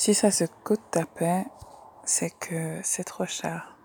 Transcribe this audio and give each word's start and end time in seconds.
Si 0.00 0.14
ça 0.14 0.30
se 0.30 0.44
coûte 0.62 0.80
ta 0.92 1.06
paix, 1.06 1.44
c'est 2.04 2.30
que 2.30 2.78
c'est 2.84 3.02
trop 3.02 3.26
cher. 3.26 3.76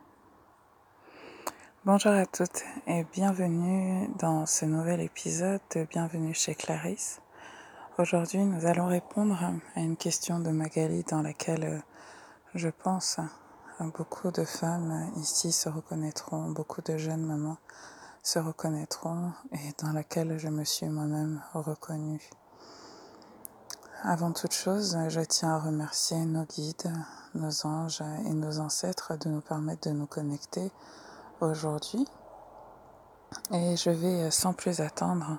Bonjour 1.86 2.12
à 2.12 2.28
toutes 2.28 2.62
et 2.86 3.04
bienvenue 3.13 4.07
dans 4.20 4.46
ce 4.46 4.65
nouvel 4.65 5.02
épisode 5.02 5.60
de 5.76 5.86
Bienvenue 5.86 6.36
chez 6.36 6.54
Clarisse. 6.54 7.20
Aujourd'hui, 7.97 8.46
nous 8.46 8.68
allons 8.68 8.86
répondre 8.86 9.39
à 9.76 9.79
une 9.79 9.97
question 9.97 10.38
de 10.38 10.52
Magali 10.52 11.03
dans 11.10 11.23
laquelle 11.23 11.63
euh, 11.63 11.79
je 12.53 12.69
pense 12.69 13.19
beaucoup 13.79 14.29
de 14.29 14.45
femmes 14.45 15.11
ici 15.17 15.51
se 15.51 15.67
reconnaîtront, 15.67 16.52
beaucoup 16.52 16.84
de 16.84 16.95
jeunes 16.95 17.25
mamans 17.25 17.57
se 18.21 18.38
reconnaîtront 18.38 19.31
et 19.52 19.73
dans 19.84 19.91
laquelle 19.91 20.38
je 20.38 20.49
me 20.49 20.63
suis 20.63 20.89
moi-même 20.89 21.41
reconnue. 21.55 22.21
Avant 24.05 24.34
toute 24.34 24.52
chose, 24.52 24.98
je 25.08 25.22
tiens 25.22 25.55
à 25.55 25.59
remercier 25.59 26.17
nos 26.26 26.44
guides, 26.44 26.91
nos 27.36 27.66
anges 27.66 28.04
et 28.26 28.34
nos 28.34 28.60
ancêtres 28.60 29.18
de 29.18 29.30
nous 29.30 29.40
permettre 29.40 29.88
de 29.88 29.96
nous 29.96 30.08
connecter 30.08 30.73
aujourd'hui. 31.40 32.05
Et 33.54 33.77
je 33.77 33.90
vais 33.90 34.30
sans 34.30 34.52
plus 34.52 34.82
attendre 34.82 35.38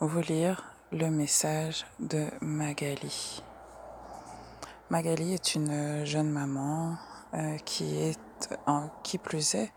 vous 0.00 0.20
lire 0.20 0.64
le 0.90 1.10
message 1.10 1.86
de 2.00 2.24
Magali. 2.40 3.42
Magali 4.88 5.34
est 5.34 5.54
une 5.54 6.06
jeune 6.06 6.30
maman 6.30 6.96
euh, 7.34 7.58
qui 7.58 7.94
est, 7.98 8.18
en, 8.66 8.88
qui 9.02 9.18
plus 9.18 9.54
est, 9.54 9.70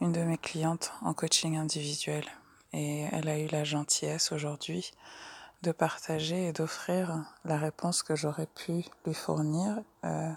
une 0.00 0.12
de 0.12 0.22
mes 0.22 0.38
clientes 0.38 0.92
en 1.02 1.12
coaching 1.12 1.56
individuel. 1.56 2.24
Et 2.72 3.08
elle 3.10 3.28
a 3.28 3.36
eu 3.36 3.48
la 3.48 3.64
gentillesse 3.64 4.30
aujourd'hui 4.30 4.92
de 5.62 5.72
partager 5.72 6.48
et 6.48 6.52
d'offrir 6.52 7.24
la 7.44 7.56
réponse 7.56 8.02
que 8.02 8.16
j'aurais 8.16 8.46
pu 8.46 8.84
lui 9.06 9.14
fournir 9.14 9.80
euh, 10.04 10.32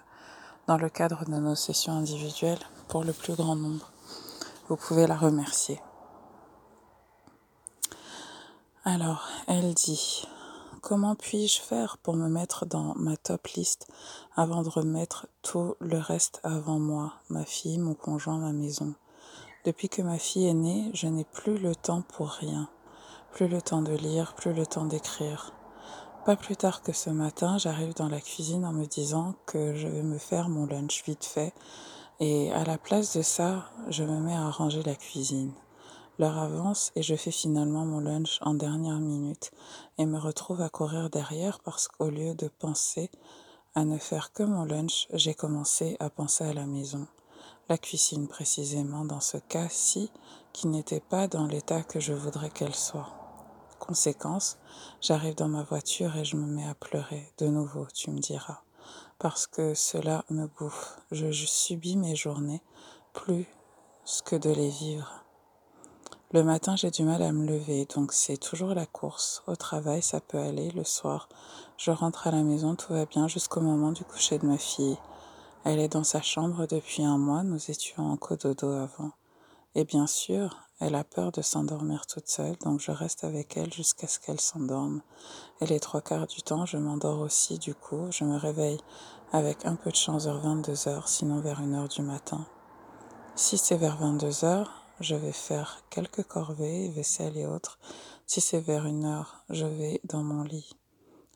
dans 0.67 0.77
le 0.77 0.89
cadre 0.89 1.25
de 1.25 1.31
nos 1.31 1.55
sessions 1.55 1.93
individuelles 1.93 2.59
pour 2.87 3.03
le 3.03 3.13
plus 3.13 3.33
grand 3.33 3.55
nombre. 3.55 3.91
Vous 4.69 4.75
pouvez 4.75 5.07
la 5.07 5.15
remercier. 5.15 5.81
Alors, 8.83 9.27
elle 9.47 9.73
dit, 9.73 10.27
comment 10.81 11.15
puis-je 11.15 11.59
faire 11.59 11.97
pour 11.97 12.15
me 12.15 12.29
mettre 12.29 12.67
dans 12.67 12.93
ma 12.95 13.17
top 13.17 13.47
liste 13.47 13.87
avant 14.35 14.61
de 14.61 14.69
remettre 14.69 15.27
tout 15.41 15.75
le 15.79 15.97
reste 15.97 16.39
avant 16.43 16.77
moi, 16.77 17.13
ma 17.29 17.45
fille, 17.45 17.79
mon 17.79 17.95
conjoint, 17.95 18.37
ma 18.37 18.53
maison? 18.53 18.93
Depuis 19.65 19.89
que 19.89 20.03
ma 20.03 20.19
fille 20.19 20.47
est 20.47 20.53
née, 20.53 20.91
je 20.93 21.07
n'ai 21.07 21.25
plus 21.25 21.57
le 21.57 21.75
temps 21.75 22.03
pour 22.03 22.29
rien. 22.29 22.69
Plus 23.35 23.49
le 23.49 23.61
temps 23.61 23.81
de 23.81 23.91
lire, 23.91 24.33
plus 24.33 24.53
le 24.53 24.65
temps 24.65 24.85
d'écrire. 24.85 25.51
Pas 26.25 26.37
plus 26.37 26.55
tard 26.55 26.81
que 26.81 26.93
ce 26.93 27.09
matin, 27.09 27.57
j'arrive 27.57 27.93
dans 27.93 28.07
la 28.07 28.21
cuisine 28.21 28.63
en 28.63 28.71
me 28.71 28.85
disant 28.85 29.33
que 29.45 29.75
je 29.75 29.89
vais 29.89 30.03
me 30.03 30.17
faire 30.17 30.47
mon 30.47 30.65
lunch 30.65 31.03
vite 31.03 31.25
fait 31.25 31.53
et 32.21 32.53
à 32.53 32.63
la 32.63 32.77
place 32.77 33.17
de 33.17 33.21
ça, 33.21 33.65
je 33.89 34.05
me 34.05 34.21
mets 34.21 34.37
à 34.37 34.49
ranger 34.49 34.83
la 34.83 34.95
cuisine. 34.95 35.51
L'heure 36.17 36.37
avance 36.37 36.93
et 36.95 37.03
je 37.03 37.13
fais 37.13 37.29
finalement 37.29 37.83
mon 37.83 37.99
lunch 37.99 38.39
en 38.39 38.53
dernière 38.53 38.99
minute 38.99 39.51
et 39.97 40.05
me 40.05 40.17
retrouve 40.17 40.61
à 40.61 40.69
courir 40.69 41.09
derrière 41.09 41.59
parce 41.59 41.89
qu'au 41.89 42.09
lieu 42.09 42.35
de 42.35 42.47
penser 42.47 43.11
à 43.75 43.83
ne 43.83 43.97
faire 43.97 44.31
que 44.31 44.43
mon 44.43 44.63
lunch, 44.63 45.09
j'ai 45.11 45.33
commencé 45.33 45.97
à 45.99 46.09
penser 46.09 46.45
à 46.45 46.53
la 46.53 46.65
maison, 46.65 47.05
la 47.67 47.77
cuisine 47.77 48.29
précisément 48.29 49.03
dans 49.03 49.19
ce 49.19 49.35
cas-ci 49.35 50.09
qui 50.53 50.67
n'était 50.67 51.01
pas 51.01 51.27
dans 51.27 51.47
l'état 51.47 51.83
que 51.83 51.99
je 51.99 52.13
voudrais 52.13 52.49
qu'elle 52.49 52.73
soit. 52.73 53.24
Conséquence, 53.79 54.57
j'arrive 55.01 55.35
dans 55.35 55.47
ma 55.47 55.63
voiture 55.63 56.15
et 56.15 56.25
je 56.25 56.37
me 56.37 56.47
mets 56.47 56.67
à 56.67 56.75
pleurer. 56.75 57.31
De 57.37 57.47
nouveau, 57.47 57.87
tu 57.93 58.09
me 58.09 58.19
diras. 58.19 58.61
Parce 59.19 59.47
que 59.47 59.73
cela 59.73 60.25
me 60.29 60.47
bouffe. 60.47 60.99
Je, 61.11 61.31
subis 61.31 61.97
mes 61.97 62.15
journées 62.15 62.61
plus 63.13 63.47
que 64.23 64.35
de 64.35 64.49
les 64.49 64.69
vivre. 64.69 65.23
Le 66.31 66.43
matin, 66.43 66.75
j'ai 66.75 66.91
du 66.91 67.03
mal 67.03 67.21
à 67.21 67.31
me 67.31 67.45
lever, 67.45 67.85
donc 67.85 68.11
c'est 68.11 68.37
toujours 68.37 68.73
la 68.73 68.85
course. 68.85 69.43
Au 69.47 69.55
travail, 69.55 70.01
ça 70.01 70.19
peut 70.19 70.39
aller. 70.39 70.71
Le 70.71 70.83
soir, 70.83 71.29
je 71.77 71.91
rentre 71.91 72.27
à 72.27 72.31
la 72.31 72.43
maison, 72.43 72.75
tout 72.75 72.93
va 72.93 73.05
bien 73.05 73.27
jusqu'au 73.27 73.61
moment 73.61 73.91
du 73.91 74.03
coucher 74.03 74.37
de 74.37 74.45
ma 74.45 74.57
fille. 74.57 74.97
Elle 75.63 75.79
est 75.79 75.93
dans 75.93 76.03
sa 76.03 76.21
chambre 76.21 76.67
depuis 76.67 77.03
un 77.03 77.17
mois, 77.17 77.43
nous 77.43 77.71
étions 77.71 78.11
en 78.11 78.17
cododo 78.17 78.71
avant. 78.71 79.11
Et 79.77 79.83
bien 79.83 80.07
sûr, 80.07 80.61
elle 80.79 80.95
a 80.95 81.03
peur 81.03 81.33
de 81.33 81.41
s'endormir 81.41 82.07
toute 82.07 82.29
seule, 82.29 82.55
donc 82.63 82.79
je 82.79 82.91
reste 82.91 83.25
avec 83.25 83.57
elle 83.57 83.73
jusqu'à 83.73 84.07
ce 84.07 84.19
qu'elle 84.19 84.39
s'endorme. 84.39 85.01
Et 85.59 85.65
les 85.65 85.81
trois 85.81 86.01
quarts 86.01 86.27
du 86.27 86.41
temps, 86.41 86.65
je 86.65 86.77
m'endors 86.77 87.19
aussi, 87.19 87.59
du 87.59 87.75
coup, 87.75 88.07
je 88.09 88.23
me 88.23 88.37
réveille 88.37 88.79
avec 89.33 89.65
un 89.65 89.75
peu 89.75 89.91
de 89.91 89.95
chance 89.95 90.25
vers 90.25 90.39
22 90.39 90.87
heures, 90.87 91.09
sinon 91.09 91.41
vers 91.41 91.59
1 91.59 91.73
heure 91.73 91.89
du 91.89 92.01
matin. 92.01 92.45
Si 93.35 93.57
c'est 93.57 93.75
vers 93.75 93.97
22 93.97 94.45
heures, 94.45 94.85
je 95.01 95.15
vais 95.15 95.33
faire 95.33 95.83
quelques 95.89 96.23
corvées, 96.23 96.87
vaisselle 96.89 97.35
et 97.35 97.45
autres. 97.45 97.77
Si 98.27 98.39
c'est 98.39 98.61
vers 98.61 98.85
1 98.85 99.03
heure, 99.03 99.43
je 99.49 99.65
vais 99.65 99.99
dans 100.05 100.23
mon 100.23 100.43
lit. 100.43 100.73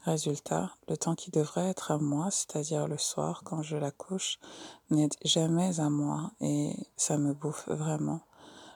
Résultat, 0.05 0.71
le 0.87 0.95
temps 0.95 1.15
qui 1.15 1.29
devrait 1.29 1.67
être 1.67 1.91
à 1.91 1.97
moi, 1.97 2.31
c'est-à-dire 2.31 2.87
le 2.87 2.97
soir 2.97 3.41
quand 3.43 3.63
je 3.63 3.75
la 3.75 3.91
couche, 3.91 4.39
n'est 4.91 5.09
jamais 5.25 5.81
à 5.81 5.89
moi 5.89 6.31
et 6.39 6.73
ça 6.95 7.17
me 7.17 7.33
bouffe 7.33 7.67
vraiment. 7.67 8.21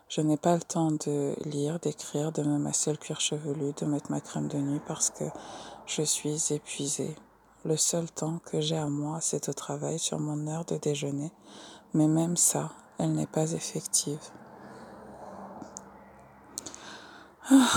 Je 0.09 0.21
n'ai 0.21 0.37
pas 0.37 0.55
le 0.55 0.61
temps 0.61 0.91
de 0.91 1.35
lire, 1.45 1.79
d'écrire, 1.79 2.31
de 2.31 2.43
me 2.43 2.57
masser 2.57 2.91
le 2.91 2.97
cuir 2.97 3.19
chevelu, 3.19 3.73
de 3.73 3.85
mettre 3.85 4.11
ma 4.11 4.21
crème 4.21 4.47
de 4.47 4.57
nuit 4.57 4.81
parce 4.87 5.09
que 5.09 5.25
je 5.85 6.01
suis 6.03 6.53
épuisée. 6.53 7.15
Le 7.65 7.77
seul 7.77 8.11
temps 8.11 8.39
que 8.45 8.59
j'ai 8.61 8.77
à 8.77 8.87
moi, 8.87 9.19
c'est 9.21 9.49
au 9.49 9.53
travail 9.53 9.97
sur 9.97 10.19
mon 10.19 10.47
heure 10.47 10.65
de 10.65 10.77
déjeuner, 10.77 11.31
mais 11.93 12.07
même 12.07 12.37
ça, 12.37 12.71
elle 12.99 13.13
n'est 13.13 13.25
pas 13.25 13.53
effective. 13.53 14.19
Ah. 17.49 17.67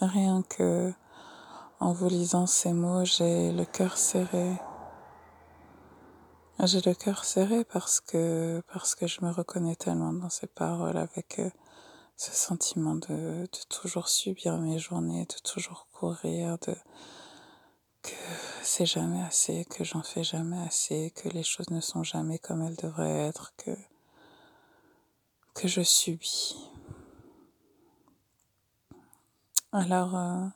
Rien 0.00 0.42
que 0.42 0.92
en 1.80 1.92
vous 1.92 2.08
lisant 2.08 2.46
ces 2.46 2.72
mots, 2.72 3.04
j'ai 3.04 3.52
le 3.52 3.64
cœur 3.64 3.96
serré. 3.96 4.52
J'ai 6.62 6.80
le 6.80 6.94
cœur 6.94 7.24
serré 7.24 7.64
parce 7.64 8.00
que, 8.00 8.62
parce 8.72 8.94
que 8.94 9.06
je 9.06 9.22
me 9.22 9.30
reconnais 9.30 9.76
tellement 9.76 10.12
dans 10.12 10.30
ces 10.30 10.46
paroles 10.46 10.96
avec 10.96 11.38
euh, 11.38 11.50
ce 12.16 12.32
sentiment 12.32 12.94
de, 12.94 13.42
de 13.42 13.58
toujours 13.68 14.08
subir 14.08 14.56
mes 14.58 14.78
journées, 14.78 15.26
de 15.26 15.34
toujours 15.42 15.88
courir, 15.92 16.56
de 16.66 16.74
que 18.02 18.14
c'est 18.62 18.86
jamais 18.86 19.20
assez, 19.22 19.66
que 19.66 19.84
j'en 19.84 20.02
fais 20.02 20.24
jamais 20.24 20.60
assez, 20.60 21.12
que 21.14 21.28
les 21.28 21.42
choses 21.42 21.68
ne 21.70 21.80
sont 21.80 22.02
jamais 22.02 22.38
comme 22.38 22.62
elles 22.62 22.76
devraient 22.76 23.26
être, 23.26 23.52
que, 23.56 23.76
que 25.54 25.68
je 25.68 25.82
subis. 25.82 26.56
Alors, 29.72 30.16
euh, 30.16 30.46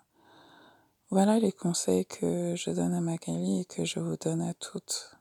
voilà 1.11 1.39
les 1.39 1.53
conseils 1.53 2.07
que 2.07 2.55
je 2.55 2.71
donne 2.71 2.95
à 2.95 3.01
Magali 3.01 3.61
et 3.61 3.65
que 3.65 3.85
je 3.85 3.99
vous 3.99 4.17
donne 4.17 4.43
à 4.43 4.55
toutes 4.55 5.18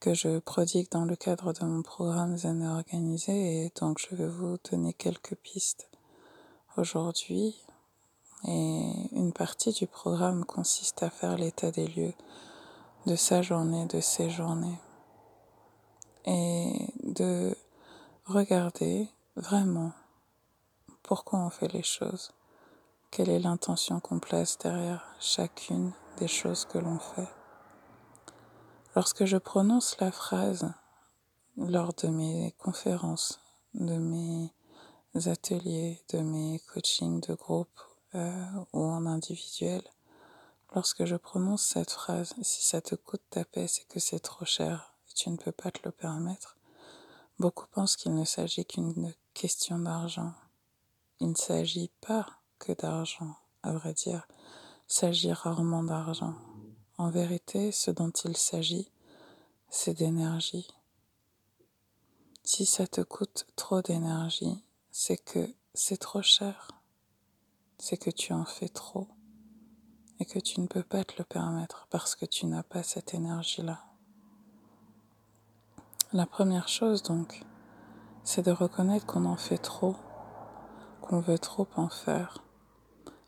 que 0.00 0.14
je 0.14 0.38
prodigue 0.38 0.90
dans 0.90 1.04
le 1.04 1.16
cadre 1.16 1.52
de 1.52 1.64
mon 1.64 1.82
programme 1.82 2.36
Zen 2.36 2.62
organisé 2.62 3.64
et 3.64 3.72
donc 3.80 3.98
je 3.98 4.14
vais 4.14 4.28
vous 4.28 4.56
donner 4.70 4.92
quelques 4.92 5.34
pistes 5.36 5.88
aujourd'hui. 6.76 7.56
Et 8.46 8.92
une 9.12 9.32
partie 9.32 9.72
du 9.72 9.88
programme 9.88 10.44
consiste 10.44 11.02
à 11.02 11.10
faire 11.10 11.36
l'état 11.36 11.72
des 11.72 11.88
lieux 11.88 12.14
de 13.06 13.16
sa 13.16 13.42
journée, 13.42 13.86
de 13.86 14.00
ses 14.00 14.30
journées 14.30 14.78
et 16.24 16.92
de 17.02 17.56
regarder 18.26 19.08
vraiment 19.34 19.92
pourquoi 21.02 21.40
on 21.40 21.50
fait 21.50 21.72
les 21.72 21.82
choses, 21.82 22.30
quelle 23.10 23.30
est 23.30 23.40
l'intention 23.40 23.98
qu'on 23.98 24.20
place 24.20 24.58
derrière 24.58 25.04
chacune 25.18 25.92
des 26.18 26.28
choses 26.28 26.64
que 26.64 26.78
l'on 26.78 26.98
fait. 26.98 27.37
Lorsque 28.98 29.26
je 29.26 29.36
prononce 29.36 29.96
la 30.00 30.10
phrase 30.10 30.72
lors 31.56 31.94
de 31.94 32.08
mes 32.08 32.52
conférences, 32.58 33.40
de 33.74 33.96
mes 33.96 34.52
ateliers, 35.26 36.02
de 36.12 36.18
mes 36.18 36.60
coachings 36.74 37.20
de 37.20 37.34
groupe 37.34 37.80
euh, 38.16 38.44
ou 38.72 38.82
en 38.82 39.06
individuel, 39.06 39.82
lorsque 40.74 41.04
je 41.04 41.14
prononce 41.14 41.62
cette 41.62 41.92
phrase, 41.92 42.34
si 42.42 42.64
ça 42.66 42.80
te 42.80 42.96
coûte 42.96 43.22
ta 43.30 43.44
paix, 43.44 43.68
c'est 43.68 43.86
que 43.86 44.00
c'est 44.00 44.18
trop 44.18 44.44
cher 44.44 44.92
et 45.08 45.14
tu 45.14 45.30
ne 45.30 45.36
peux 45.36 45.52
pas 45.52 45.70
te 45.70 45.78
le 45.84 45.92
permettre. 45.92 46.56
Beaucoup 47.38 47.68
pensent 47.68 47.96
qu'il 47.96 48.16
ne 48.16 48.24
s'agit 48.24 48.64
qu'une 48.64 49.14
question 49.32 49.78
d'argent. 49.78 50.32
Il 51.20 51.28
ne 51.28 51.36
s'agit 51.36 51.92
pas 52.00 52.26
que 52.58 52.72
d'argent, 52.72 53.36
à 53.62 53.70
vrai 53.70 53.94
dire. 53.94 54.26
Il 54.90 54.92
s'agit 54.92 55.32
rarement 55.32 55.84
d'argent. 55.84 56.34
En 56.98 57.10
vérité, 57.10 57.70
ce 57.70 57.92
dont 57.92 58.10
il 58.10 58.36
s'agit, 58.36 58.90
c'est 59.70 59.94
d'énergie. 59.94 60.66
Si 62.42 62.66
ça 62.66 62.88
te 62.88 63.00
coûte 63.02 63.46
trop 63.54 63.82
d'énergie, 63.82 64.64
c'est 64.90 65.16
que 65.16 65.48
c'est 65.74 65.98
trop 65.98 66.22
cher. 66.22 66.72
C'est 67.78 67.98
que 67.98 68.10
tu 68.10 68.32
en 68.32 68.44
fais 68.44 68.68
trop. 68.68 69.06
et 70.20 70.24
que 70.24 70.40
tu 70.40 70.60
ne 70.60 70.66
peux 70.66 70.82
pas 70.82 71.04
te 71.04 71.14
le 71.18 71.22
permettre 71.22 71.86
parce 71.90 72.16
que 72.16 72.26
tu 72.26 72.46
n'as 72.46 72.64
pas 72.64 72.82
cette 72.82 73.14
énergie-là. 73.14 73.84
La 76.12 76.26
première 76.26 76.66
chose 76.66 77.04
donc, 77.04 77.44
c'est 78.24 78.44
de 78.44 78.50
reconnaître 78.50 79.06
qu'on 79.06 79.26
en 79.26 79.36
fait 79.36 79.58
trop, 79.58 79.94
qu'on 81.02 81.20
veut 81.20 81.38
trop 81.38 81.68
en 81.76 81.88
faire. 81.88 82.42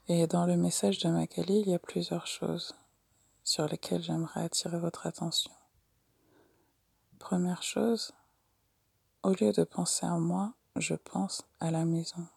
Et 0.08 0.26
dans 0.26 0.46
le 0.46 0.56
message 0.56 0.98
de 0.98 1.08
Magali, 1.08 1.60
il 1.60 1.68
y 1.68 1.74
a 1.74 1.78
plusieurs 1.78 2.26
choses 2.26 2.74
sur 3.50 3.66
lesquelles 3.66 4.00
j'aimerais 4.00 4.44
attirer 4.44 4.78
votre 4.78 5.08
attention. 5.08 5.50
Première 7.18 7.64
chose, 7.64 8.12
au 9.24 9.30
lieu 9.30 9.50
de 9.50 9.64
penser 9.64 10.06
à 10.06 10.18
moi, 10.18 10.52
je 10.76 10.94
pense 10.94 11.42
à 11.58 11.72
la 11.72 11.84
maison. 11.84 12.28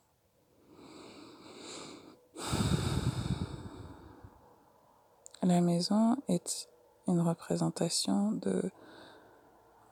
La 5.44 5.62
maison 5.62 6.18
est 6.30 6.68
une 7.06 7.22
représentation 7.22 8.32
de 8.32 8.72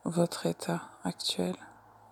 votre 0.04 0.46
état 0.46 0.82
actuel. 1.04 1.54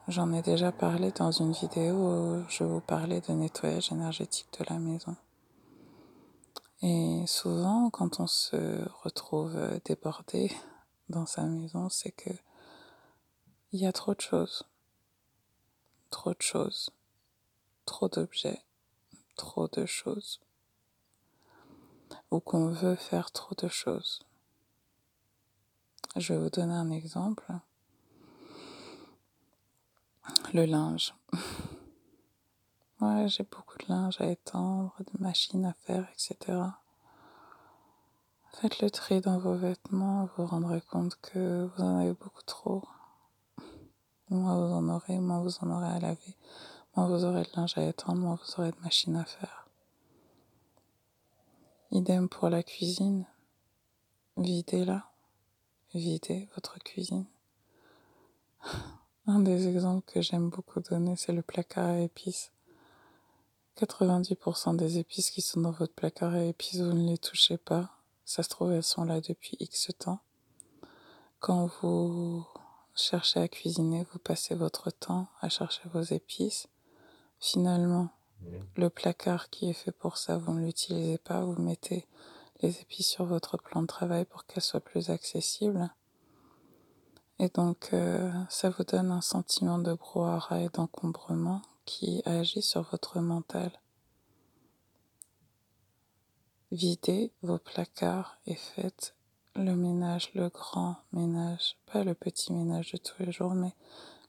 J'en 0.07 0.33
ai 0.33 0.43
déjà 0.43 0.71
parlé 0.71 1.11
dans 1.11 1.33
une 1.33 1.51
vidéo 1.51 1.97
où 1.97 2.45
je 2.49 2.63
vous 2.63 2.81
parlais 2.81 3.21
de 3.21 3.33
nettoyage 3.33 3.91
énergétique 3.91 4.57
de 4.61 4.67
la 4.73 4.79
maison. 4.79 5.17
Et 6.83 7.25
souvent, 7.27 7.91
quand 7.91 8.21
on 8.21 8.27
se 8.27 8.89
retrouve 9.03 9.59
débordé 9.85 10.51
dans 11.09 11.27
sa 11.27 11.45
maison, 11.45 11.89
c'est 11.89 12.13
que 12.13 12.31
il 13.73 13.81
y 13.81 13.87
a 13.87 13.93
trop 13.93 14.15
de 14.15 14.21
choses, 14.21 14.65
trop 16.11 16.31
de 16.31 16.43
choses, 16.43 16.91
trop 17.85 18.09
d'objets, 18.09 18.63
trop 19.37 19.69
de 19.69 19.87
choses 19.87 20.41
ou 22.31 22.41
qu'on 22.41 22.69
veut 22.69 22.97
faire 22.97 23.31
trop 23.31 23.55
de 23.55 23.69
choses. 23.69 24.21
Je 26.17 26.33
vais 26.33 26.41
vous 26.41 26.51
donner 26.51 26.75
un 26.75 26.91
exemple. 26.91 27.45
Le 30.53 30.65
linge. 30.65 31.15
Ouais, 33.01 33.29
j'ai 33.29 33.45
beaucoup 33.45 33.79
de 33.79 33.87
linge 33.89 34.21
à 34.21 34.27
étendre, 34.27 34.95
de 34.99 35.23
machines 35.23 35.65
à 35.65 35.73
faire, 35.73 36.07
etc. 36.13 36.59
Faites 38.53 38.81
le 38.81 38.91
tri 38.91 39.23
dans 39.23 39.39
vos 39.39 39.55
vêtements, 39.55 40.27
vous 40.27 40.45
vous 40.45 40.47
rendrez 40.47 40.83
compte 40.83 41.17
que 41.23 41.65
vous 41.65 41.83
en 41.83 42.01
avez 42.01 42.13
beaucoup 42.13 42.43
trop. 42.43 42.83
Moins 44.29 44.55
vous 44.55 44.75
en 44.75 44.89
aurez, 44.91 45.19
moins 45.19 45.41
vous 45.41 45.57
en 45.63 45.71
aurez 45.71 45.89
à 45.89 45.99
laver, 45.99 46.37
moins 46.95 47.07
vous 47.07 47.25
aurez 47.25 47.43
de 47.45 47.49
linge 47.57 47.79
à 47.79 47.85
étendre, 47.85 48.21
moins 48.21 48.35
vous 48.35 48.61
aurez 48.61 48.73
de 48.73 48.81
machines 48.83 49.17
à 49.17 49.25
faire. 49.25 49.67
Idem 51.93 52.29
pour 52.29 52.51
la 52.51 52.63
cuisine. 52.63 53.27
Videz-la. 54.37 55.11
Videz 55.95 56.51
votre 56.55 56.79
cuisine. 56.81 57.25
Un 59.27 59.41
des 59.41 59.69
exemples 59.69 60.05
que 60.13 60.21
j'aime 60.21 60.51
beaucoup 60.51 60.81
donner, 60.81 61.17
c'est 61.17 61.33
le 61.33 61.43
placard 61.43 61.89
à 61.89 61.99
épices. 62.01 62.53
90% 63.81 64.77
des 64.77 64.99
épices 64.99 65.31
qui 65.31 65.41
sont 65.41 65.61
dans 65.61 65.71
votre 65.71 65.95
placard 65.95 66.35
à 66.35 66.45
épices, 66.45 66.81
vous 66.81 66.93
ne 66.93 67.09
les 67.09 67.19
touchez 67.19 67.57
pas. 67.57 67.91
Ça 68.27 68.43
se 68.43 68.51
trouve, 68.51 68.73
elles 68.73 68.83
sont 68.83 69.05
là 69.05 69.21
depuis 69.21 69.57
X 69.59 69.91
temps. 69.99 70.21
Quand 71.39 71.71
vous 71.81 72.47
cherchez 72.95 73.41
à 73.41 73.49
cuisiner, 73.49 74.07
vous 74.13 74.19
passez 74.19 74.55
votre 74.55 74.91
temps 74.91 75.29
à 75.41 75.49
chercher 75.49 75.83
vos 75.95 76.03
épices. 76.03 76.69
Finalement, 77.39 78.11
le 78.77 78.91
placard 78.91 79.49
qui 79.49 79.71
est 79.71 79.75
fait 79.75 79.93
pour 79.93 80.19
ça, 80.19 80.37
vous 80.37 80.53
ne 80.53 80.67
l'utilisez 80.67 81.17
pas, 81.17 81.41
vous 81.41 81.61
mettez 81.61 82.07
les 82.61 82.81
épices 82.83 83.09
sur 83.09 83.25
votre 83.25 83.57
plan 83.57 83.81
de 83.81 83.87
travail 83.87 84.27
pour 84.27 84.45
qu'elles 84.45 84.63
soient 84.63 84.81
plus 84.81 85.09
accessibles. 85.09 85.91
Et 87.39 87.49
donc, 87.49 87.89
euh, 87.95 88.31
ça 88.51 88.69
vous 88.69 88.85
donne 88.85 89.11
un 89.11 89.23
sentiment 89.23 89.79
de 89.79 89.95
brouhaha 89.95 90.61
et 90.61 90.69
d'encombrement 90.69 91.63
qui 91.91 92.23
agit 92.25 92.63
sur 92.63 92.83
votre 92.83 93.19
mental. 93.19 93.73
Videz 96.71 97.33
vos 97.43 97.59
placards 97.59 98.39
et 98.47 98.55
faites 98.55 99.17
le 99.57 99.75
ménage, 99.75 100.31
le 100.35 100.51
grand 100.51 100.99
ménage, 101.13 101.77
pas 101.87 102.05
le 102.05 102.15
petit 102.15 102.53
ménage 102.53 102.93
de 102.93 102.99
tous 102.99 103.25
les 103.25 103.33
jours, 103.33 103.55
mais 103.55 103.75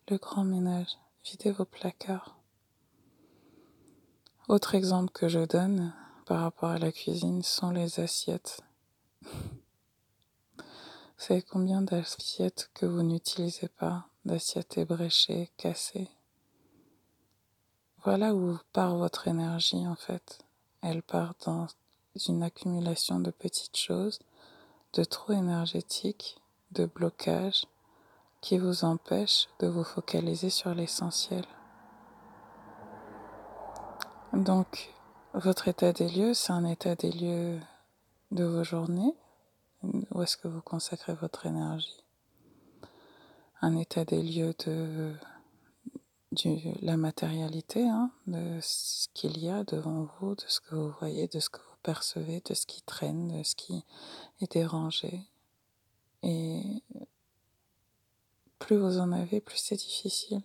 le 0.09 0.17
grand 0.17 0.43
ménage. 0.43 0.97
Videz 1.23 1.51
vos 1.51 1.65
placards. 1.65 2.35
Autre 4.47 4.73
exemple 4.73 5.11
que 5.11 5.27
je 5.27 5.45
donne 5.45 5.93
par 6.25 6.41
rapport 6.41 6.69
à 6.69 6.79
la 6.79 6.91
cuisine 6.91 7.43
sont 7.43 7.69
les 7.69 7.99
assiettes. 7.99 8.61
Vous 9.21 11.27
savez 11.27 11.43
combien 11.43 11.83
d'assiettes 11.83 12.71
que 12.73 12.87
vous 12.87 13.03
n'utilisez 13.03 13.67
pas, 13.67 14.07
d'assiettes 14.25 14.79
ébréchées, 14.79 15.51
cassées 15.57 16.09
Voilà 18.03 18.33
où 18.33 18.57
part 18.73 18.95
votre 18.95 19.27
énergie 19.27 19.87
en 19.87 19.95
fait. 19.95 20.39
Elle 20.81 21.03
part 21.03 21.35
dans 21.45 21.67
une 22.27 22.41
accumulation 22.41 23.19
de 23.19 23.29
petites 23.29 23.77
choses, 23.77 24.19
de 24.93 25.03
trop 25.03 25.33
énergétiques, 25.33 26.41
de 26.71 26.85
blocages 26.85 27.65
qui 28.41 28.57
vous 28.57 28.85
empêchent 28.85 29.47
de 29.59 29.67
vous 29.67 29.83
focaliser 29.83 30.49
sur 30.49 30.73
l'essentiel. 30.73 31.45
Donc, 34.33 34.91
votre 35.33 35.67
état 35.67 35.93
des 35.93 36.09
lieux, 36.09 36.33
c'est 36.33 36.53
un 36.53 36.65
état 36.65 36.95
des 36.95 37.11
lieux 37.11 37.59
de 38.31 38.43
vos 38.43 38.63
journées. 38.63 39.13
Où 39.83 40.21
est-ce 40.23 40.37
que 40.37 40.47
vous 40.47 40.61
consacrez 40.61 41.13
votre 41.13 41.45
énergie? 41.45 42.03
Un 43.61 43.77
état 43.77 44.05
des 44.05 44.23
lieux 44.23 44.55
de, 44.65 45.13
la 46.81 46.97
matérialité, 46.97 47.87
hein, 47.87 48.11
de 48.27 48.59
ce 48.61 49.07
qu'il 49.13 49.37
y 49.37 49.49
a 49.49 49.63
devant 49.63 50.07
vous, 50.19 50.35
de 50.35 50.43
ce 50.47 50.61
que 50.61 50.75
vous 50.75 50.93
voyez, 50.99 51.27
de 51.27 51.39
ce 51.39 51.49
que 51.49 51.59
vous 51.59 51.77
percevez, 51.83 52.41
de 52.45 52.53
ce 52.53 52.65
qui 52.65 52.81
traîne, 52.83 53.39
de 53.39 53.43
ce 53.43 53.55
qui 53.55 53.83
est 54.39 54.51
dérangé. 54.51 55.27
Et 56.23 56.83
plus 58.59 58.77
vous 58.77 58.99
en 58.99 59.11
avez, 59.11 59.41
plus 59.41 59.57
c'est 59.57 59.75
difficile. 59.75 60.43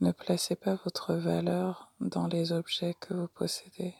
Ne 0.00 0.12
placez 0.12 0.56
pas 0.56 0.74
votre 0.84 1.14
valeur 1.14 1.92
dans 2.00 2.26
les 2.26 2.52
objets 2.52 2.94
que 2.94 3.14
vous 3.14 3.28
possédez 3.28 3.94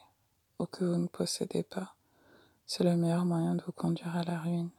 ou 0.58 0.66
que 0.66 0.84
vous 0.84 0.96
ne 0.96 1.06
possédez 1.06 1.62
pas. 1.62 1.94
C'est 2.66 2.84
le 2.84 2.96
meilleur 2.96 3.25
moyen 3.25 3.55
de 3.55 3.62
vous 3.62 3.73
conduire 3.73 4.16
à 4.16 4.25
la 4.25 4.38
ruine. 4.38 4.71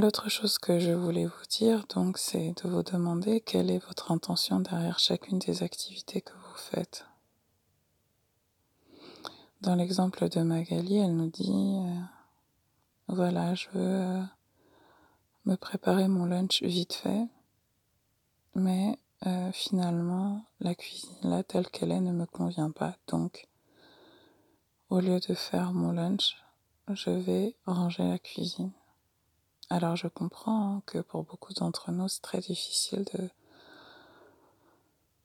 L'autre 0.00 0.30
chose 0.30 0.58
que 0.58 0.78
je 0.78 0.92
voulais 0.92 1.26
vous 1.26 1.46
dire, 1.50 1.86
donc, 1.94 2.18
c'est 2.18 2.54
de 2.62 2.68
vous 2.68 2.82
demander 2.82 3.40
quelle 3.40 3.70
est 3.70 3.84
votre 3.86 4.10
intention 4.10 4.60
derrière 4.60 4.98
chacune 4.98 5.38
des 5.38 5.62
activités 5.62 6.22
que 6.22 6.32
vous 6.32 6.56
faites. 6.56 7.04
Dans 9.60 9.74
l'exemple 9.74 10.28
de 10.28 10.40
Magali, 10.40 10.96
elle 10.96 11.14
nous 11.14 11.30
dit, 11.30 11.52
euh, 11.52 12.00
voilà, 13.08 13.54
je 13.54 13.68
veux 13.74 14.00
euh, 14.00 14.22
me 15.44 15.56
préparer 15.56 16.08
mon 16.08 16.24
lunch 16.24 16.62
vite 16.62 16.94
fait 16.94 17.28
mais 18.54 18.98
euh, 19.26 19.52
finalement, 19.52 20.44
la 20.60 20.74
cuisine 20.74 21.16
là, 21.22 21.42
telle 21.42 21.68
qu'elle 21.68 21.92
est, 21.92 22.00
ne 22.00 22.12
me 22.12 22.26
convient 22.26 22.70
pas. 22.70 22.96
Donc, 23.08 23.48
au 24.90 25.00
lieu 25.00 25.20
de 25.20 25.34
faire 25.34 25.72
mon 25.72 25.92
lunch, 25.92 26.36
je 26.92 27.10
vais 27.10 27.54
ranger 27.66 28.04
la 28.04 28.18
cuisine. 28.18 28.72
Alors, 29.74 29.96
je 29.96 30.06
comprends 30.06 30.82
que 30.84 30.98
pour 30.98 31.24
beaucoup 31.24 31.54
d'entre 31.54 31.92
nous, 31.92 32.06
c'est 32.06 32.20
très 32.20 32.40
difficile 32.40 33.06
de 33.14 33.30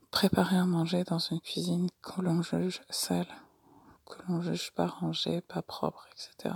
préparer 0.10 0.56
à 0.56 0.66
manger 0.66 1.04
dans 1.04 1.20
une 1.20 1.42
cuisine 1.42 1.90
que 2.02 2.22
l'on 2.22 2.42
juge 2.42 2.82
sale, 2.90 3.28
que 4.06 4.16
l'on 4.30 4.42
juge 4.42 4.72
pas 4.72 4.88
rangée, 4.88 5.42
pas 5.42 5.62
propre, 5.62 6.08
etc. 6.14 6.56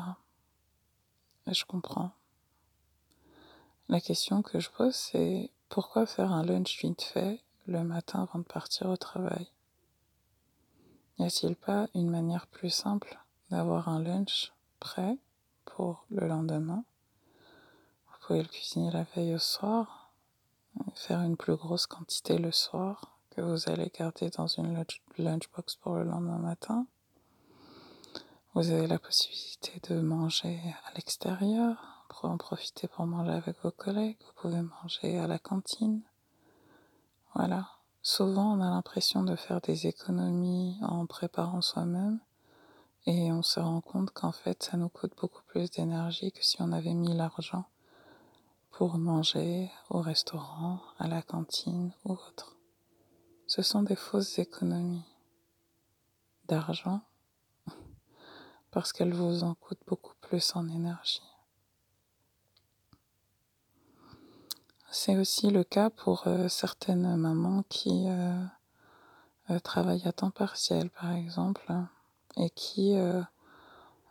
Et 1.48 1.54
je 1.54 1.66
comprends. 1.66 2.12
La 3.90 4.00
question 4.00 4.42
que 4.42 4.62
je 4.62 4.70
pose, 4.70 4.96
c'est 4.96 5.52
pourquoi 5.68 6.06
faire 6.06 6.32
un 6.32 6.46
lunch 6.46 6.80
vite 6.82 7.02
fait 7.02 7.42
le 7.66 7.84
matin 7.84 8.22
avant 8.22 8.40
de 8.40 8.46
partir 8.46 8.88
au 8.88 8.96
travail? 8.96 9.50
N'y 11.20 11.26
a-t-il 11.26 11.58
pas 11.58 11.90
une 11.94 12.10
manière 12.10 12.48
plus 12.48 12.70
simple 12.70 13.20
d'avoir 13.50 13.90
un 13.90 14.00
lunch 14.02 14.54
prêt 14.80 15.18
pour 15.66 16.06
le 16.10 16.26
lendemain? 16.26 16.86
Pouvez 18.32 18.44
le 18.44 18.48
cuisiner 18.48 18.92
la 18.92 19.04
veille 19.04 19.36
au 19.36 19.40
soir, 19.40 20.10
faire 20.96 21.20
une 21.20 21.36
plus 21.36 21.58
grosse 21.58 21.86
quantité 21.86 22.38
le 22.38 22.54
soir 22.54 23.18
que 23.32 23.42
vous 23.42 23.70
allez 23.70 23.92
garder 23.94 24.30
dans 24.30 24.48
une 24.48 24.86
lunchbox 25.18 25.76
pour 25.76 25.96
le 25.96 26.06
lendemain 26.06 26.38
matin. 26.38 26.88
Vous 28.54 28.70
avez 28.70 28.88
la 28.88 29.00
possibilité 29.00 29.82
de 29.90 30.00
manger 30.00 30.62
à 30.86 30.94
l'extérieur, 30.96 32.08
en 32.24 32.38
profiter 32.38 32.88
pour 32.88 33.06
manger 33.06 33.34
avec 33.34 33.62
vos 33.64 33.72
collègues. 33.72 34.16
Vous 34.22 34.42
pouvez 34.42 34.62
manger 34.62 35.20
à 35.20 35.28
la 35.28 35.38
cantine. 35.38 36.02
Voilà. 37.36 37.68
souvent 38.02 38.54
on 38.54 38.62
a 38.62 38.70
l'impression 38.70 39.24
de 39.24 39.36
faire 39.36 39.60
des 39.60 39.88
économies 39.88 40.78
en 40.84 41.06
préparant 41.06 41.62
soi-même 41.62 42.22
et 43.06 43.30
on 43.34 43.42
se 43.42 43.60
rend 43.60 43.82
compte 43.82 44.12
qu'en 44.12 44.32
fait 44.32 44.64
ça 44.64 44.78
nous 44.78 44.88
coûte 44.88 45.18
beaucoup 45.20 45.44
plus 45.48 45.70
d'énergie 45.70 46.32
que 46.32 46.46
si 46.46 46.62
on 46.62 46.72
avait 46.72 46.94
mis 46.94 47.14
l'argent 47.14 47.66
pour 48.82 48.98
manger 48.98 49.70
au 49.92 50.02
restaurant, 50.02 50.80
à 50.98 51.08
la 51.08 51.22
cantine 51.22 51.92
ou 52.04 52.14
autre. 52.14 52.58
Ce 53.46 53.62
sont 53.62 53.84
des 53.84 53.96
fausses 53.96 54.40
économies 54.40 55.06
d'argent 56.48 57.02
parce 58.72 58.92
qu'elles 58.92 59.14
vous 59.14 59.44
en 59.44 59.54
coûtent 59.54 59.86
beaucoup 59.86 60.16
plus 60.20 60.56
en 60.56 60.68
énergie. 60.68 61.22
C'est 64.90 65.16
aussi 65.16 65.52
le 65.52 65.64
cas 65.64 65.92
pour 65.92 66.24
euh, 66.26 66.48
certaines 66.48 67.16
mamans 67.18 67.64
qui 67.70 68.06
euh, 68.08 68.44
euh, 69.52 69.60
travaillent 69.60 70.08
à 70.08 70.12
temps 70.12 70.32
partiel, 70.32 70.90
par 70.90 71.12
exemple, 71.12 71.72
et 72.36 72.50
qui, 72.50 72.96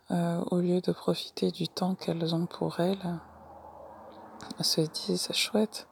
au 0.09 0.59
lieu 0.61 0.79
de 0.79 0.93
profiter 0.93 1.51
du 1.51 1.67
temps 1.67 1.95
qu'elles 1.95 2.33
ont 2.33 2.45
pour 2.45 2.79
elles, 2.79 3.19
se 4.59 4.81
disent 4.81 5.31
chouette, 5.33 5.87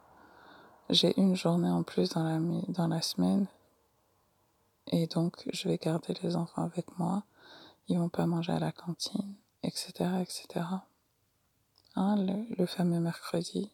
j'ai 0.89 1.19
une 1.19 1.35
journée 1.35 1.69
en 1.69 1.83
plus 1.83 2.09
dans 2.09 2.23
la, 2.23 2.39
dans 2.69 2.87
la 2.87 3.01
semaine, 3.01 3.47
et 4.87 5.07
donc 5.07 5.47
je 5.51 5.67
vais 5.67 5.77
garder 5.77 6.13
les 6.23 6.35
enfants 6.35 6.63
avec 6.63 6.97
moi, 6.97 7.23
ils 7.87 7.97
vont 7.97 8.09
pas 8.09 8.25
manger 8.25 8.53
à 8.53 8.59
la 8.59 8.71
cantine, 8.71 9.35
etc., 9.63 9.91
etc. 10.21 10.65
Hein, 11.95 12.15
le, 12.17 12.55
le 12.55 12.65
fameux 12.65 12.99
mercredi 12.99 13.71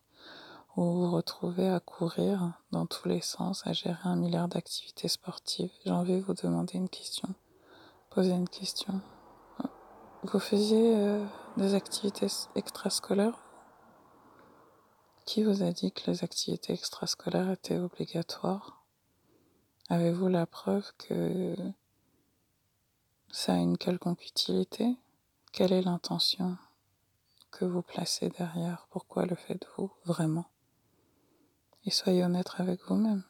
vous 0.76 0.94
vous 0.94 1.12
retrouvez 1.12 1.70
à 1.70 1.80
courir 1.80 2.52
dans 2.72 2.86
tous 2.86 3.08
les 3.08 3.22
sens, 3.22 3.66
à 3.66 3.72
gérer 3.72 3.98
un 4.04 4.18
milliard 4.18 4.50
d'activités 4.50 5.08
sportives. 5.08 5.72
J'ai 5.86 5.92
envie 5.92 6.18
de 6.18 6.26
vous 6.26 6.34
demander 6.34 6.74
une 6.74 6.90
question, 6.90 7.30
poser 8.10 8.32
une 8.32 8.50
question. 8.50 9.00
Vous 10.24 10.40
faisiez 10.40 10.98
euh, 10.98 11.26
des 11.56 11.76
activités 11.76 12.28
extrascolaires 12.56 13.40
Qui 15.26 15.44
vous 15.44 15.64
a 15.64 15.72
dit 15.72 15.92
que 15.92 16.12
les 16.12 16.24
activités 16.24 16.74
extrascolaires 16.74 17.50
étaient 17.50 17.80
obligatoires? 17.80 18.86
Avez-vous 19.90 20.28
la 20.28 20.46
preuve 20.46 20.92
que 21.00 21.56
ça 23.32 23.54
a 23.54 23.58
une 23.58 23.78
quelconque 23.78 24.24
utilité? 24.28 24.96
Quelle 25.52 25.74
est 25.74 25.82
l'intention 25.82 26.58
que 27.50 27.66
vous 27.66 27.82
placez 27.82 28.30
derrière? 28.30 28.88
Pourquoi 28.92 29.26
le 29.26 29.36
faites-vous 29.36 29.92
vraiment? 30.06 30.46
Et 31.86 31.92
soyez 31.92 32.24
honnête 32.24 32.52
avec 32.60 32.84
vous-même. 32.84 33.24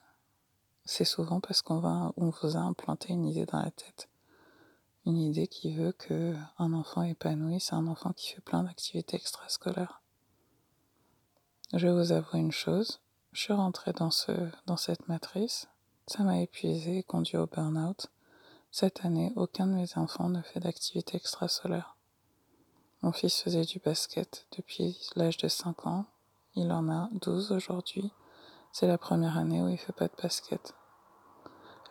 C'est 0.83 1.05
souvent 1.05 1.39
parce 1.39 1.61
qu'on 1.61 2.13
vous 2.17 2.57
a 2.57 2.59
implanté 2.59 3.13
une 3.13 3.25
idée 3.25 3.45
dans 3.45 3.61
la 3.61 3.71
tête. 3.71 4.09
Une 5.05 5.17
idée 5.17 5.47
qui 5.47 5.73
veut 5.73 5.93
que 5.93 6.35
un 6.57 6.73
enfant 6.73 7.03
épanoui, 7.03 7.61
c'est 7.61 7.73
un 7.73 7.87
enfant 7.87 8.11
qui 8.11 8.33
fait 8.33 8.41
plein 8.41 8.63
d'activités 8.63 9.15
extrascolaires. 9.15 10.01
Je 11.73 11.87
vous 11.87 12.11
avouer 12.11 12.39
une 12.39 12.51
chose. 12.51 12.99
Je 13.31 13.41
suis 13.41 13.53
rentrée 13.53 13.91
dans 13.91 14.11
ce, 14.11 14.31
dans 14.65 14.77
cette 14.77 15.07
matrice. 15.07 15.67
Ça 16.07 16.23
m'a 16.23 16.39
épuisé 16.39 16.99
et 16.99 17.03
conduit 17.03 17.37
au 17.37 17.47
burn-out. 17.47 18.07
Cette 18.71 19.03
année, 19.03 19.33
aucun 19.35 19.65
de 19.65 19.73
mes 19.73 19.97
enfants 19.97 20.29
ne 20.29 20.41
fait 20.41 20.59
d'activité 20.59 21.17
extrascolaire. 21.17 21.97
Mon 23.01 23.11
fils 23.11 23.41
faisait 23.41 23.65
du 23.65 23.79
basket 23.79 24.45
depuis 24.57 24.97
l'âge 25.15 25.37
de 25.37 25.47
5 25.47 25.87
ans. 25.87 26.05
Il 26.55 26.71
en 26.71 26.87
a 26.89 27.09
12 27.13 27.51
aujourd'hui. 27.51 28.11
C'est 28.71 28.87
la 28.87 28.97
première 28.97 29.37
année 29.37 29.61
où 29.61 29.67
il 29.67 29.77
fait 29.77 29.91
pas 29.91 30.07
de 30.07 30.21
basket. 30.21 30.75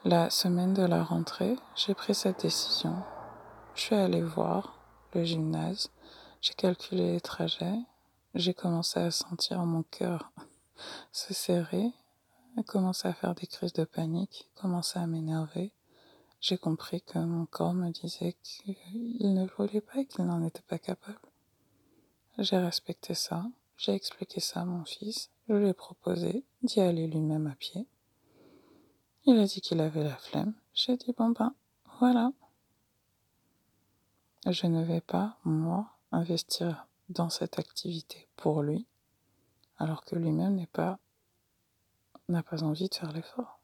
La 0.04 0.31
semaine 0.31 0.75
de 0.75 0.85
la 0.85 1.02
rentrée, 1.02 1.57
j'ai 1.75 1.95
pris 1.95 2.14
cette 2.14 2.43
décision. 2.43 3.02
Je 3.75 3.81
suis 3.81 3.97
allée 3.97 4.23
voir 4.23 4.78
le 5.14 5.25
gymnase, 5.25 5.90
j'ai 6.40 6.54
calculé 6.54 7.12
les 7.12 7.21
trajets, 7.21 7.78
j'ai 8.35 8.55
commencé 8.55 8.99
à 9.00 9.11
sentir 9.11 9.64
mon 9.64 9.83
cœur 9.85 10.33
se 11.12 11.33
serrer, 11.35 11.93
commencé 12.67 13.09
à 13.09 13.12
faire 13.12 13.35
des 13.35 13.47
crises 13.47 13.73
de 13.73 13.85
panique, 13.85 14.49
commencé 14.55 14.99
à 14.99 15.07
m'énerver. 15.07 15.73
J'ai 16.41 16.59
compris 16.59 17.00
que 17.00 17.19
mon 17.19 17.47
corps 17.47 17.75
me 17.75 17.91
disait 17.91 18.37
qu'il 18.43 19.35
ne 19.35 19.47
voulait 19.57 19.81
pas 19.81 20.00
et 20.00 20.07
qu'il 20.07 20.25
n'en 20.25 20.45
était 20.45 20.62
pas 20.62 20.79
capable. 20.79 21.19
J'ai 22.38 22.59
respecté 22.59 23.14
ça, 23.14 23.47
j'ai 23.76 23.93
expliqué 23.93 24.41
ça 24.41 24.62
à 24.62 24.64
mon 24.64 24.85
fils, 24.85 25.31
je 25.49 25.55
lui 25.55 25.69
ai 25.69 25.75
proposé 25.75 26.45
d'y 26.62 26.81
aller 26.81 27.07
lui-même 27.07 27.47
à 27.47 27.55
pied. 27.55 27.87
Il 29.26 29.38
a 29.38 29.47
dit 29.47 29.61
qu'il 29.61 29.81
avait 29.81 30.05
la 30.05 30.17
flemme. 30.17 30.55
J'ai 30.75 30.97
dit 30.97 31.14
bon 31.17 31.31
ben, 31.31 31.55
voilà. 32.00 32.33
Je 34.47 34.67
ne 34.67 34.83
vais 34.83 35.00
pas, 35.00 35.38
moi, 35.45 35.88
investir 36.12 36.87
dans 37.08 37.30
cette 37.30 37.58
activité 37.58 38.28
pour 38.37 38.62
lui, 38.62 38.87
alors 39.78 40.04
que 40.04 40.16
lui-même 40.16 40.54
n'est 40.54 40.66
pas, 40.66 40.99
n'a 42.28 42.42
pas 42.42 42.62
envie 42.62 42.88
de 42.88 42.94
faire 42.94 43.12
l'effort. 43.12 43.61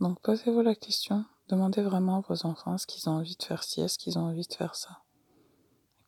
Donc 0.00 0.20
posez-vous 0.20 0.60
la 0.60 0.74
question, 0.74 1.24
demandez 1.48 1.82
vraiment 1.82 2.18
à 2.18 2.20
vos 2.28 2.46
enfants 2.46 2.78
ce 2.78 2.86
qu'ils 2.86 3.08
ont 3.08 3.14
envie 3.14 3.36
de 3.36 3.42
faire 3.42 3.62
ci, 3.62 3.80
est-ce 3.80 3.98
qu'ils 3.98 4.18
ont 4.18 4.26
envie 4.28 4.46
de 4.46 4.54
faire 4.54 4.74
ça. 4.74 5.02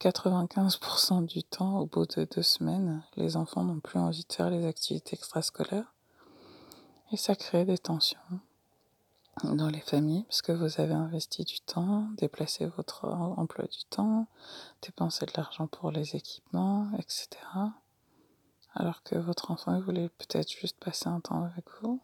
95% 0.00 1.26
du 1.26 1.42
temps, 1.42 1.80
au 1.80 1.86
bout 1.86 2.06
de 2.06 2.24
deux 2.24 2.42
semaines, 2.42 3.02
les 3.16 3.36
enfants 3.36 3.64
n'ont 3.64 3.80
plus 3.80 3.98
envie 3.98 4.24
de 4.28 4.32
faire 4.32 4.50
les 4.50 4.64
activités 4.64 5.14
extrascolaires. 5.16 5.92
Et 7.10 7.16
ça 7.16 7.34
crée 7.34 7.64
des 7.64 7.78
tensions 7.78 8.20
dans 9.44 9.68
les 9.68 9.80
familles, 9.80 10.24
parce 10.24 10.42
que 10.42 10.52
vous 10.52 10.80
avez 10.80 10.94
investi 10.94 11.44
du 11.44 11.60
temps, 11.60 12.08
déplacé 12.16 12.66
votre 12.66 13.06
emploi 13.06 13.66
du 13.66 13.84
temps, 13.90 14.26
dépensé 14.82 15.26
de 15.26 15.32
l'argent 15.36 15.66
pour 15.66 15.90
les 15.90 16.16
équipements, 16.16 16.88
etc. 16.98 17.28
Alors 18.74 19.02
que 19.02 19.16
votre 19.16 19.50
enfant 19.50 19.80
voulait 19.80 20.08
peut-être 20.08 20.50
juste 20.50 20.78
passer 20.78 21.08
un 21.08 21.20
temps 21.20 21.44
avec 21.44 21.64
vous. 21.82 22.00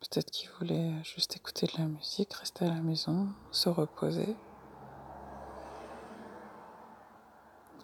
Peut-être 0.00 0.30
qu'il 0.30 0.48
voulait 0.58 1.02
juste 1.04 1.36
écouter 1.36 1.66
de 1.66 1.78
la 1.78 1.86
musique, 1.86 2.32
rester 2.34 2.64
à 2.64 2.70
la 2.70 2.80
maison, 2.80 3.28
se 3.50 3.68
reposer. 3.68 4.36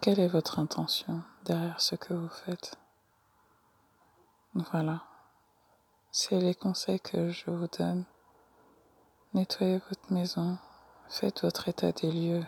Quelle 0.00 0.20
est 0.20 0.28
votre 0.28 0.58
intention 0.58 1.22
derrière 1.44 1.80
ce 1.80 1.94
que 1.94 2.14
vous 2.14 2.28
faites? 2.28 2.78
Voilà. 4.54 5.02
C'est 6.12 6.40
les 6.40 6.54
conseils 6.54 7.00
que 7.00 7.30
je 7.30 7.50
vous 7.50 7.68
donne. 7.78 8.06
Nettoyez 9.36 9.82
votre 9.90 10.10
maison, 10.14 10.56
faites 11.10 11.42
votre 11.42 11.68
état 11.68 11.92
des 11.92 12.10
lieux. 12.10 12.44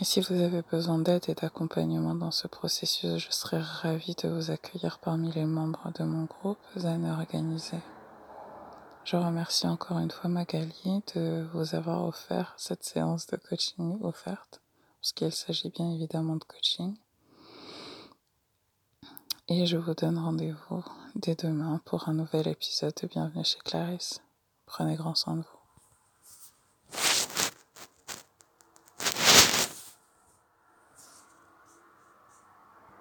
Et 0.00 0.04
si 0.04 0.20
vous 0.20 0.34
avez 0.34 0.62
besoin 0.62 0.98
d'aide 0.98 1.26
et 1.28 1.34
d'accompagnement 1.34 2.16
dans 2.16 2.32
ce 2.32 2.48
processus, 2.48 3.18
je 3.18 3.30
serai 3.30 3.60
ravie 3.60 4.16
de 4.20 4.28
vous 4.28 4.50
accueillir 4.50 4.98
parmi 4.98 5.30
les 5.30 5.44
membres 5.44 5.92
de 5.96 6.02
mon 6.02 6.24
groupe 6.24 6.58
Zen 6.74 7.08
Organisé. 7.08 7.76
Je 9.04 9.14
remercie 9.14 9.68
encore 9.68 10.00
une 10.00 10.10
fois 10.10 10.28
Magali 10.28 11.04
de 11.14 11.46
vous 11.54 11.76
avoir 11.76 12.04
offert 12.04 12.54
cette 12.56 12.82
séance 12.82 13.28
de 13.28 13.36
coaching 13.36 13.96
offerte 14.02 14.60
puisqu'il 14.98 15.30
s'agit 15.30 15.70
bien 15.70 15.88
évidemment 15.92 16.34
de 16.34 16.42
coaching. 16.42 16.96
Et 19.46 19.66
je 19.66 19.76
vous 19.76 19.94
donne 19.94 20.18
rendez-vous 20.18 20.84
dès 21.14 21.36
demain 21.36 21.80
pour 21.84 22.08
un 22.08 22.14
nouvel 22.14 22.48
épisode 22.48 22.94
de 23.00 23.06
Bienvenue 23.06 23.44
chez 23.44 23.60
Clarisse. 23.60 24.20
Prenez 24.70 24.94
grand 24.94 25.16
soin 25.16 25.34
de 25.34 25.42
vous. 25.42 25.59